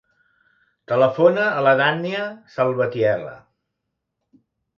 [0.91, 3.37] Telefona a la Dània Salvatierra.